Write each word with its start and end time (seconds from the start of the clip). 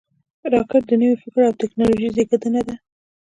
راکټ 0.53 0.83
د 0.89 0.91
نوي 1.01 1.15
فکر 1.21 1.41
او 1.47 1.53
ټېکنالوژۍ 1.59 2.09
زیږنده 2.15 2.61
ده 2.67 2.75